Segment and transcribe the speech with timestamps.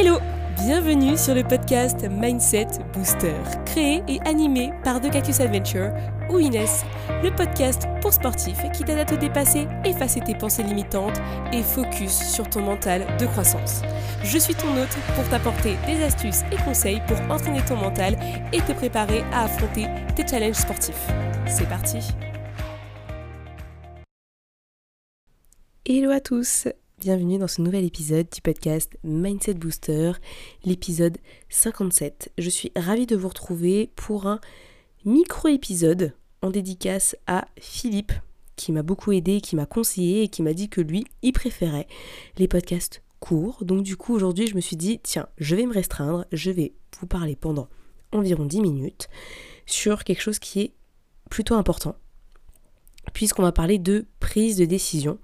[0.00, 0.18] Hello
[0.56, 3.34] Bienvenue sur le podcast Mindset Booster,
[3.66, 5.90] créé et animé par The Cactus Adventure
[6.30, 6.84] ou Inès,
[7.22, 11.20] le podcast pour sportifs qui t'aide à te dépasser, effacer tes pensées limitantes
[11.52, 13.82] et focus sur ton mental de croissance.
[14.24, 18.16] Je suis ton hôte pour t'apporter des astuces et conseils pour entraîner ton mental
[18.54, 19.86] et te préparer à affronter
[20.16, 21.08] tes challenges sportifs.
[21.46, 21.98] C'est parti
[25.84, 26.68] Hello à tous
[27.00, 30.12] Bienvenue dans ce nouvel épisode du podcast Mindset Booster,
[30.66, 31.16] l'épisode
[31.48, 32.30] 57.
[32.36, 34.38] Je suis ravie de vous retrouver pour un
[35.06, 38.12] micro-épisode en dédicace à Philippe,
[38.54, 41.88] qui m'a beaucoup aidé, qui m'a conseillé et qui m'a dit que lui, il préférait
[42.36, 43.64] les podcasts courts.
[43.64, 46.74] Donc du coup, aujourd'hui, je me suis dit, tiens, je vais me restreindre, je vais
[47.00, 47.70] vous parler pendant
[48.12, 49.08] environ 10 minutes
[49.64, 50.74] sur quelque chose qui est
[51.30, 51.96] plutôt important,
[53.12, 55.18] puisqu'on va parler de prise de décision.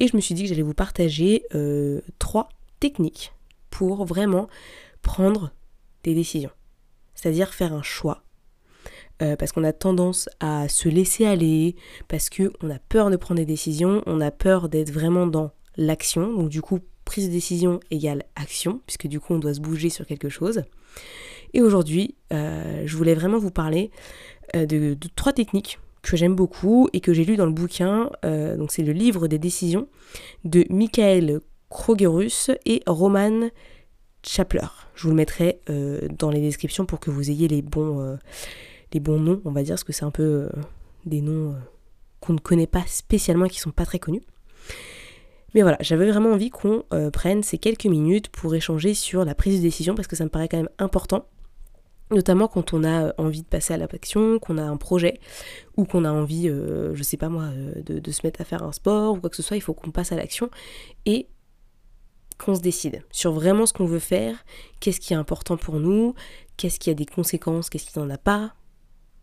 [0.00, 2.48] Et je me suis dit que j'allais vous partager euh, trois
[2.80, 3.32] techniques
[3.70, 4.48] pour vraiment
[5.02, 5.52] prendre
[6.02, 6.50] des décisions.
[7.14, 8.22] C'est-à-dire faire un choix.
[9.22, 11.74] Euh, parce qu'on a tendance à se laisser aller,
[12.06, 16.34] parce qu'on a peur de prendre des décisions, on a peur d'être vraiment dans l'action.
[16.34, 19.88] Donc du coup, prise de décision égale action, puisque du coup on doit se bouger
[19.88, 20.64] sur quelque chose.
[21.54, 23.90] Et aujourd'hui, euh, je voulais vraiment vous parler
[24.54, 25.78] de trois techniques
[26.10, 29.28] que j'aime beaucoup et que j'ai lu dans le bouquin, euh, donc c'est le livre
[29.28, 29.88] des décisions
[30.44, 33.48] de Michael Krogerus et Roman
[34.22, 34.66] Chapler.
[34.94, 38.16] Je vous le mettrai euh, dans les descriptions pour que vous ayez les bons, euh,
[38.92, 40.48] les bons noms, on va dire, parce que c'est un peu
[41.04, 41.54] des noms
[42.20, 44.22] qu'on ne connaît pas spécialement et qui sont pas très connus.
[45.54, 49.58] Mais voilà, j'avais vraiment envie qu'on prenne ces quelques minutes pour échanger sur la prise
[49.58, 51.26] de décision parce que ça me paraît quand même important
[52.10, 55.18] Notamment quand on a envie de passer à l'action, qu'on a un projet,
[55.76, 58.62] ou qu'on a envie, euh, je sais pas moi, euh, de, se mettre à faire
[58.62, 60.48] un sport ou quoi que ce soit, il faut qu'on passe à l'action
[61.04, 61.26] et
[62.38, 64.44] qu'on se décide sur vraiment ce qu'on veut faire,
[64.78, 66.14] qu'est-ce qui est important pour nous,
[66.56, 68.54] qu'est-ce qui a des conséquences, qu'est-ce qui n'en a pas,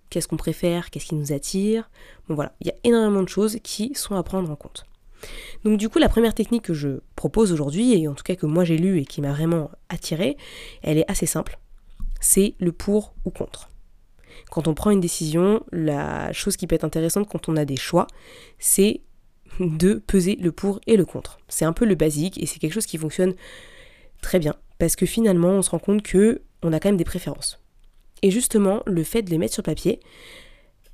[0.10, 1.90] qu'est-ce qu'on préfère, qu'est-ce qui nous attire.
[2.28, 4.86] Bon voilà, il y a énormément de choses qui sont à prendre en compte.
[5.64, 8.46] Donc du coup, la première technique que je propose aujourd'hui, et en tout cas que
[8.46, 10.36] moi j'ai lue et qui m'a vraiment attirée,
[10.82, 11.60] elle est assez simple
[12.24, 13.70] c'est le pour ou contre.
[14.50, 17.76] Quand on prend une décision, la chose qui peut être intéressante quand on a des
[17.76, 18.08] choix,
[18.60, 19.02] c'est
[19.60, 21.38] de peser le pour et le contre.
[21.50, 23.34] C'est un peu le basique et c'est quelque chose qui fonctionne
[24.22, 27.04] très bien parce que finalement, on se rend compte que on a quand même des
[27.04, 27.60] préférences.
[28.22, 30.00] Et justement, le fait de les mettre sur papier,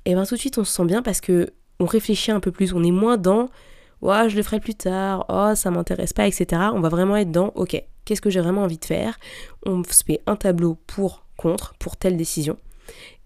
[0.04, 2.40] et eh ben tout de suite on se sent bien parce que on réfléchit un
[2.40, 3.50] peu plus, on est moins dans
[4.02, 6.62] je le ferai plus tard, oh, ça m'intéresse pas, etc.
[6.72, 9.18] On va vraiment être dans, ok, qu'est-ce que j'ai vraiment envie de faire
[9.64, 12.56] On se fait un tableau pour, contre, pour telle décision,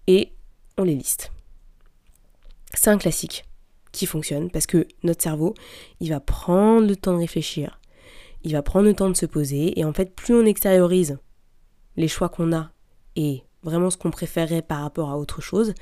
[0.07, 0.31] et
[0.77, 1.31] on les liste.
[2.73, 3.45] C'est un classique
[3.91, 5.53] qui fonctionne parce que notre cerveau,
[6.01, 7.79] il va prendre le temps de réfléchir,
[8.43, 11.17] il va prendre le temps de se poser, et en fait, plus on extériorise
[11.95, 12.71] les choix qu'on a
[13.15, 15.73] et vraiment ce qu'on préférerait par rapport à autre chose,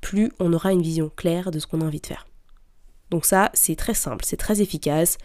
[0.00, 2.26] plus on aura une vision claire de ce qu'on a envie de faire.
[3.10, 5.18] Donc ça, c'est très simple, c'est très efficace.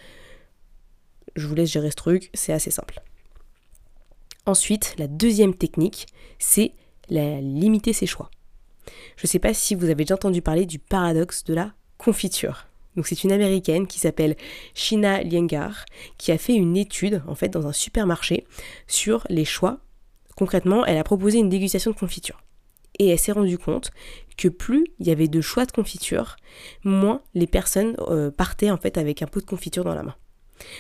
[1.36, 3.02] Je vous laisse gérer ce truc, c'est assez simple.
[4.46, 6.08] Ensuite, la deuxième technique,
[6.38, 6.74] c'est
[7.10, 8.30] la limiter ses choix.
[9.16, 12.68] Je ne sais pas si vous avez déjà entendu parler du paradoxe de la confiture.
[12.96, 14.36] Donc c'est une américaine qui s'appelle
[14.76, 15.86] Shina Liengar
[16.18, 18.46] qui a fait une étude en fait dans un supermarché
[18.88, 19.80] sur les choix.
[20.36, 22.44] Concrètement, elle a proposé une dégustation de confiture
[23.00, 23.92] et elle s'est rendue compte
[24.38, 26.36] que plus il y avait de choix de confiture,
[26.84, 30.16] moins les personnes euh, partaient en fait avec un pot de confiture dans la main.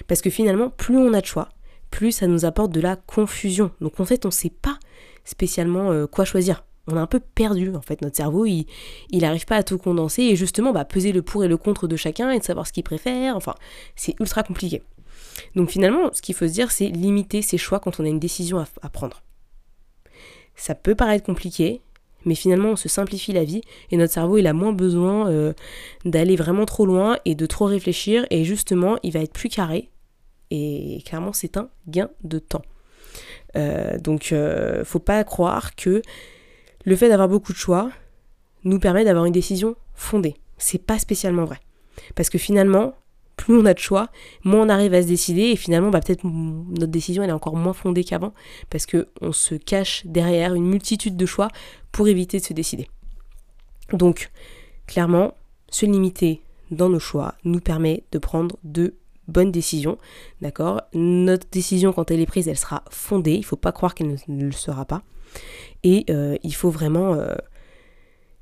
[0.08, 1.50] Parce que finalement, plus on a de choix,
[1.92, 3.72] plus ça nous apporte de la confusion.
[3.82, 4.78] Donc en fait, on ne sait pas
[5.26, 6.64] spécialement euh, quoi choisir.
[6.88, 8.66] On est un peu perdu en fait, notre cerveau, il
[9.14, 11.96] n'arrive pas à tout condenser et justement bah, peser le pour et le contre de
[11.96, 13.56] chacun et de savoir ce qu'il préfère, enfin,
[13.96, 14.84] c'est ultra compliqué.
[15.56, 18.20] Donc finalement, ce qu'il faut se dire, c'est limiter ses choix quand on a une
[18.20, 19.24] décision à prendre.
[20.56, 21.82] Ça peut paraître compliqué,
[22.26, 23.62] mais finalement on se simplifie la vie
[23.92, 25.54] et notre cerveau il a moins besoin euh,
[26.06, 29.90] d'aller vraiment trop loin et de trop réfléchir et justement il va être plus carré
[30.52, 32.62] et clairement c'est un gain de temps.
[33.56, 36.02] Euh, donc euh, faut pas croire que
[36.86, 37.90] le fait d'avoir beaucoup de choix
[38.64, 40.36] nous permet d'avoir une décision fondée.
[40.58, 41.60] C'est pas spécialement vrai.
[42.16, 42.96] Parce que finalement,
[43.36, 44.10] plus on a de choix,
[44.44, 47.74] moins on arrive à se décider et finalement bah, peut-être notre décision est encore moins
[47.74, 48.34] fondée qu'avant
[48.70, 51.48] parce que on se cache derrière une multitude de choix
[51.92, 52.88] pour éviter de se décider.
[53.92, 54.32] Donc
[54.88, 55.34] clairement,
[55.70, 56.42] se limiter
[56.72, 58.96] dans nos choix nous permet de prendre de
[59.28, 59.98] bonnes décisions,
[60.42, 60.82] d'accord?
[60.94, 64.16] Notre décision quand elle est prise, elle sera fondée, il ne faut pas croire qu'elle
[64.28, 65.02] ne, le sera pas.
[65.84, 67.36] Et euh, il faut vraiment euh,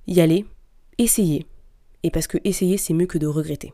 [0.07, 0.45] y aller,
[0.97, 1.45] essayer.
[2.03, 3.73] Et parce que essayer, c'est mieux que de regretter.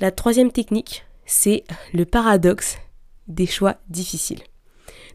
[0.00, 2.78] La troisième technique, c'est le paradoxe
[3.28, 4.42] des choix difficiles.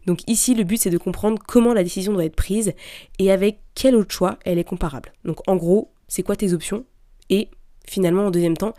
[0.06, 2.72] Donc ici, le but, c'est de comprendre comment la décision doit être prise
[3.18, 5.12] et avec quel autre choix elle est comparable.
[5.24, 6.84] Donc en gros, c'est quoi tes options
[7.28, 7.50] et
[7.86, 8.74] finalement, en deuxième temps,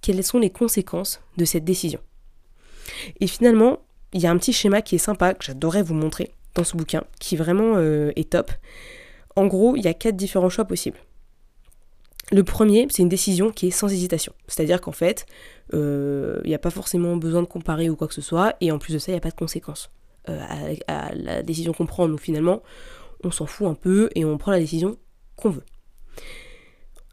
[0.00, 2.00] quelles sont les conséquences de cette décision.
[3.20, 3.80] Et finalement,
[4.12, 6.76] il y a un petit schéma qui est sympa, que j'adorais vous montrer dans ce
[6.76, 8.50] bouquin, qui vraiment euh, est top.
[9.36, 10.98] En gros, il y a quatre différents choix possibles.
[12.30, 14.34] Le premier, c'est une décision qui est sans hésitation.
[14.48, 15.26] C'est-à-dire qu'en fait,
[15.72, 18.70] euh, il n'y a pas forcément besoin de comparer ou quoi que ce soit, et
[18.70, 19.90] en plus de ça, il n'y a pas de conséquences
[20.28, 22.08] euh, à, la décision qu'on prend.
[22.08, 22.62] Donc finalement,
[23.24, 24.98] on s'en fout un peu et on prend la décision
[25.36, 25.64] qu'on veut.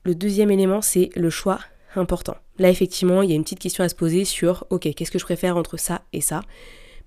[0.04, 1.60] Le deuxième élément, c'est le choix
[1.96, 2.36] important.
[2.60, 5.20] Là, effectivement, il y a une petite question à se poser sur, ok, qu'est-ce que
[5.20, 6.42] je préfère entre ça et ça?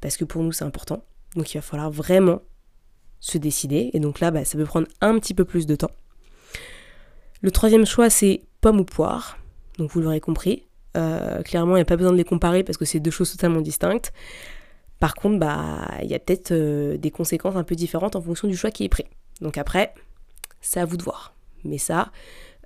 [0.01, 1.05] Parce que pour nous, c'est important.
[1.37, 2.41] Donc il va falloir vraiment
[3.21, 3.91] se décider.
[3.93, 5.91] Et donc là, bah, ça peut prendre un petit peu plus de temps.
[7.41, 9.39] Le troisième choix, c'est pomme ou poire.
[9.79, 10.65] Donc vous l'aurez compris.
[10.97, 13.31] Euh, clairement, il n'y a pas besoin de les comparer parce que c'est deux choses
[13.31, 14.13] totalement distinctes.
[14.99, 18.49] Par contre, bah, il y a peut-être euh, des conséquences un peu différentes en fonction
[18.49, 19.05] du choix qui est pris.
[19.41, 19.95] Donc après,
[20.61, 21.35] c'est à vous de voir.
[21.65, 22.11] Mais ça,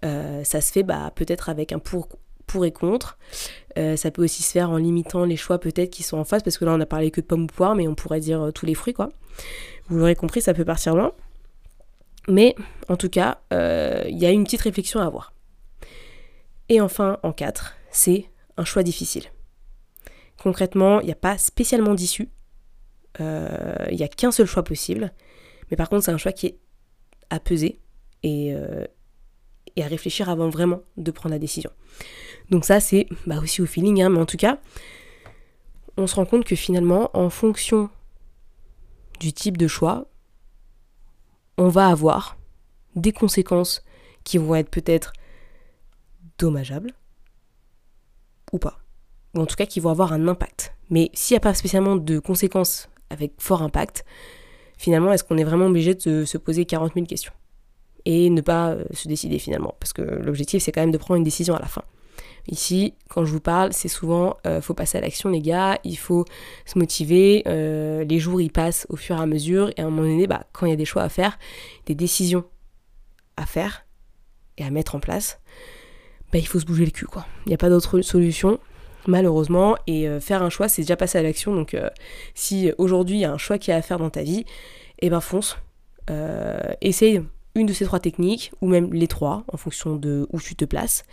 [0.04, 2.08] euh, ça se fait bah, peut-être avec un pour,
[2.46, 3.18] pour et contre.
[3.76, 6.56] ça peut aussi se faire en limitant les choix peut-être qui sont en face, parce
[6.56, 8.66] que là on a parlé que de pomme ou poire, mais on pourrait dire tous
[8.66, 9.10] les fruits, quoi.
[9.88, 11.12] Vous l'aurez compris, ça peut partir loin.
[12.28, 12.54] Mais
[12.88, 15.32] en tout cas, euh, il y a une petite réflexion à avoir.
[16.68, 19.24] Et enfin, en 4, c'est un choix difficile.
[20.42, 22.28] Concrètement, il n'y a pas spécialement d'issue.
[23.20, 25.12] Euh, il n'y a qu'un seul choix possible.
[25.70, 26.58] Mais par contre, c'est un choix qui est
[27.30, 27.80] à peser
[28.22, 28.84] et, euh,
[29.78, 31.70] à réfléchir avant vraiment de prendre la décision.
[32.50, 34.02] Donc ça, c'est bah, aussi au feeling.
[34.02, 34.60] Hein, mais en tout cas,
[35.96, 37.90] on se rend compte que finalement, en fonction
[39.20, 40.06] du type de choix,
[41.58, 42.36] on va avoir
[42.94, 43.82] des conséquences
[44.24, 45.12] qui vont être peut-être
[46.38, 46.92] dommageables
[48.52, 48.78] ou pas.
[49.34, 50.74] Ou en tout cas qui vont avoir un impact.
[50.90, 54.04] Mais s'il n'y a pas spécialement de conséquences avec fort impact,
[54.76, 57.32] finalement, est-ce qu'on est vraiment obligé de se poser 40 000 questions
[58.04, 59.74] Et ne pas euh, se décider finalement?
[59.80, 61.82] Parce que l'objectif, c'est quand même de prendre une décision à la fin.
[62.48, 65.96] Ici, quand je vous parle, c'est souvent euh, faut passer à l'action, les gars, il
[65.96, 66.24] faut
[66.66, 67.44] se motiver.
[67.46, 69.70] Euh, les jours, ils passent au fur et à mesure.
[69.76, 71.38] Et à un moment donné, bah, quand il y a des choix à faire,
[71.86, 72.44] des décisions
[73.36, 73.86] à faire
[74.58, 75.40] et à mettre en place,
[76.32, 77.06] bah, il faut se bouger le cul.
[77.06, 77.26] quoi.
[77.46, 78.58] Il n'y a pas d'autre solution,
[79.06, 79.76] malheureusement.
[79.86, 81.54] Et euh, faire un choix, c'est déjà passer à l'action.
[81.54, 81.76] Donc,
[82.34, 84.44] si aujourd'hui, il y a un choix qui a à faire dans ta vie,
[84.98, 85.58] et eh ben fonce.
[86.80, 87.22] essaye
[87.54, 90.64] une de ces trois techniques, ou même les trois, en fonction de où tu te
[90.64, 91.04] places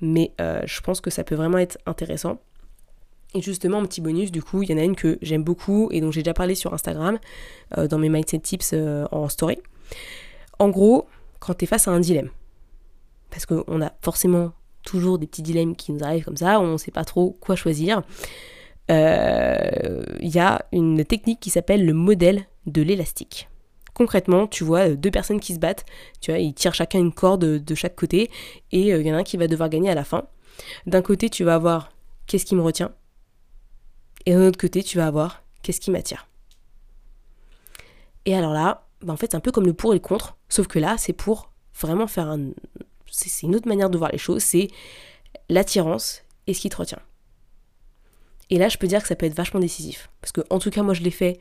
[0.00, 2.38] mais euh, je pense que ça peut vraiment être intéressant.
[3.34, 5.88] Et justement, un petit bonus, du coup, il y en a une que j'aime beaucoup
[5.90, 7.18] et dont j'ai déjà parlé sur Instagram,
[7.78, 9.58] euh, dans mes mindset tips euh, en story.
[10.58, 11.08] En gros,
[11.40, 12.30] quand tu es face à un dilemme,
[13.30, 14.52] parce qu'on a forcément
[14.84, 17.56] toujours des petits dilemmes qui nous arrivent comme ça, on ne sait pas trop quoi
[17.56, 18.02] choisir,
[18.88, 18.94] il
[20.20, 23.48] y a une technique qui s'appelle le modèle de l'élastique
[23.94, 25.84] concrètement, tu vois euh, deux personnes qui se battent,
[26.20, 28.30] tu vois, ils tirent chacun une corde de chaque côté
[28.72, 30.26] et euh, il y en a un qui va devoir gagner à la fin.
[30.86, 31.92] D'un côté, tu vas avoir
[32.26, 32.92] qu'est-ce qui me retient?
[34.26, 36.26] et d'un autre côté, tu vas avoir qu'est-ce qui m'attire?
[38.24, 40.36] Et alors là, bah, en fait, c'est un peu comme le pour et le contre,
[40.48, 42.50] sauf que là, c'est pour vraiment faire un.
[43.10, 44.68] C'est une autre manière de voir les choses, c'est
[45.48, 47.00] l'attirance et ce qui te retient.
[48.50, 50.10] Et là, je peux dire que ça peut être vachement décisif.
[50.20, 51.38] Parce que, en tout cas, moi, je l'ai fait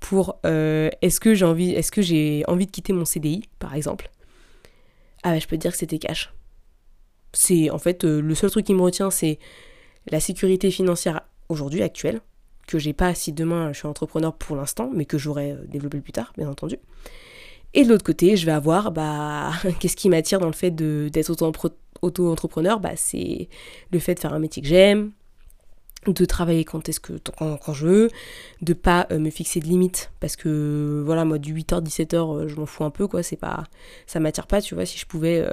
[0.00, 3.74] pour euh, est-ce que j'ai envie, est-ce que j'ai envie de quitter mon CDI, par
[3.74, 4.10] exemple?
[5.22, 6.32] Ah bah, je peux te dire que c'était cash.
[7.32, 9.38] C'est en fait euh, le seul truc qui me retient, c'est
[10.10, 12.20] la sécurité financière aujourd'hui actuelle
[12.66, 16.00] que j'ai pas si demain je suis entrepreneur pour l'instant, mais que j'aurai euh, développé
[16.00, 16.76] plus tard, bien entendu.
[17.74, 21.30] Et de l'autre côté, je vais avoir bah qu'est-ce qui m'attire dans le fait d'être
[22.02, 23.48] auto-entrepreneur, bah c'est
[23.92, 25.12] le fait de faire un métier que j'aime,
[26.06, 28.10] de travailler quand est-ce que quand, je veux,
[28.62, 32.48] de pas euh, me fixer de limites parce que voilà moi du 8h 17h euh,
[32.48, 33.64] je m'en fous un peu quoi, c'est pas
[34.06, 35.52] ça m'attire pas, tu vois, si je pouvais euh,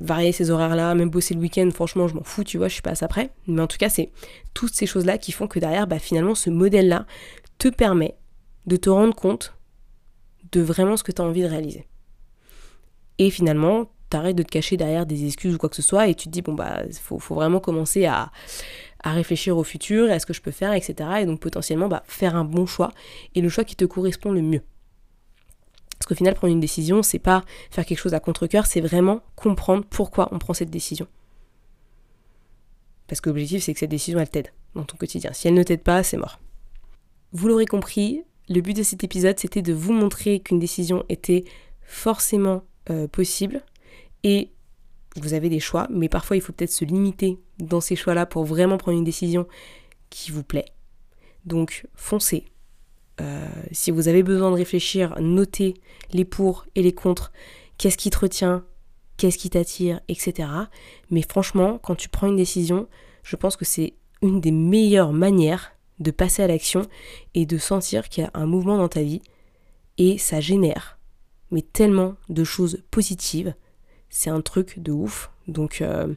[0.00, 2.74] varier ces horaires là, même bosser le week-end, franchement, je m'en fous, tu vois, je
[2.74, 3.08] suis pas à ça.
[3.46, 4.10] Mais en tout cas, c'est
[4.52, 7.06] toutes ces choses là qui font que derrière bah finalement ce modèle là
[7.56, 8.16] te permet
[8.66, 9.54] de te rendre compte
[10.52, 11.86] de vraiment ce que tu as envie de réaliser.
[13.18, 16.14] Et finalement, t'arrêtes de te cacher derrière des excuses ou quoi que ce soit et
[16.14, 18.30] tu te dis bon bah faut vraiment commencer à
[19.02, 20.94] à réfléchir au futur, à ce que je peux faire, etc.
[21.20, 22.92] Et donc potentiellement bah, faire un bon choix
[23.34, 24.62] et le choix qui te correspond le mieux.
[25.98, 29.20] Parce qu'au final, prendre une décision, c'est pas faire quelque chose à contre-coeur, c'est vraiment
[29.34, 31.08] comprendre pourquoi on prend cette décision.
[33.08, 35.32] Parce que l'objectif, c'est que cette décision, elle t'aide dans ton quotidien.
[35.32, 36.38] Si elle ne t'aide pas, c'est mort.
[37.32, 41.44] Vous l'aurez compris, le but de cet épisode, c'était de vous montrer qu'une décision était
[41.82, 43.62] forcément euh, possible
[44.24, 44.50] et
[45.16, 48.44] vous avez des choix, mais parfois il faut peut-être se limiter dans ces choix-là pour
[48.44, 49.46] vraiment prendre une décision
[50.10, 50.66] qui vous plaît.
[51.44, 52.44] Donc foncez.
[53.20, 55.74] Euh, si vous avez besoin de réfléchir, notez
[56.12, 57.32] les pour et les contre,
[57.76, 58.64] qu'est-ce qui te retient,
[59.16, 60.48] qu'est-ce qui t'attire, etc.
[61.10, 62.86] Mais franchement, quand tu prends une décision,
[63.24, 66.82] je pense que c'est une des meilleures manières de passer à l'action
[67.34, 69.22] et de sentir qu'il y a un mouvement dans ta vie
[69.96, 70.98] et ça génère
[71.50, 73.54] mais tellement de choses positives
[74.10, 75.30] c'est un truc de ouf.
[75.46, 76.14] Donc euh,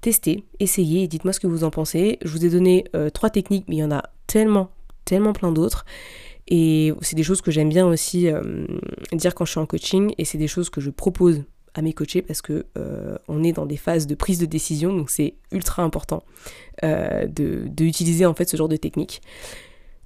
[0.00, 2.18] testez, essayez dites-moi ce que vous en pensez.
[2.24, 4.70] Je vous ai donné euh, trois techniques, mais il y en a tellement,
[5.04, 5.84] tellement plein d'autres.
[6.48, 8.66] Et c'est des choses que j'aime bien aussi euh,
[9.12, 11.42] dire quand je suis en coaching et c'est des choses que je propose
[11.74, 12.64] à mes coachés parce que
[13.28, 16.24] on est dans des phases de prise de décision, donc c'est ultra important
[16.82, 19.20] de, de, utiliser en fait ce genre de technique.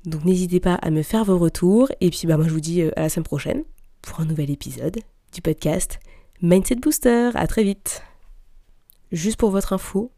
[0.05, 2.83] Donc n'hésitez pas à me faire vos retours et puis bah moi je vous dis
[2.83, 3.63] à la semaine prochaine
[4.03, 4.99] pour un nouvel épisode
[5.33, 6.01] du podcast
[6.45, 8.03] Mindset Booster, à très vite.
[9.13, 10.11] Juste pour votre info,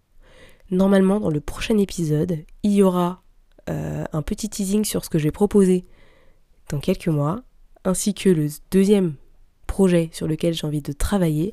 [0.71, 3.23] normalement dans le prochain épisode, il y aura
[3.69, 5.85] euh, un petit teasing sur ce que je vais proposer
[6.71, 7.43] dans quelques mois,
[7.85, 9.17] ainsi que le deuxième
[9.67, 11.53] projet sur lequel j'ai envie de travailler.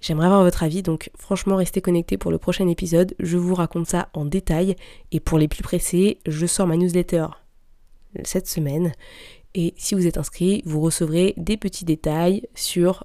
[0.00, 3.88] J'aimerais avoir votre avis, donc franchement restez connectés pour le prochain épisode, je vous raconte
[3.88, 4.74] ça en détail,
[5.10, 7.26] et pour les plus pressés, je sors ma newsletter
[8.24, 8.92] cette semaine,
[9.54, 13.04] et si vous êtes inscrit, vous recevrez des petits détails sur